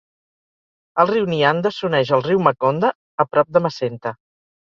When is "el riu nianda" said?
1.03-1.71